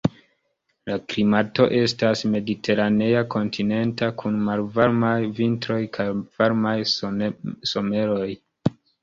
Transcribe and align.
La 0.89 0.93
klimato 1.11 1.67
estas 1.79 2.23
mediteranea 2.35 3.21
kontinenta, 3.35 4.09
kun 4.23 4.41
malvarmaj 4.49 5.13
vintroj 5.41 5.79
kaj 5.99 6.09
varmaj 6.41 6.75
someroj. 6.97 8.27